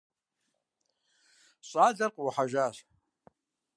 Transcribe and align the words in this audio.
Щӏалэр 1.67 2.11
къыӏухьэжащ. 2.15 2.77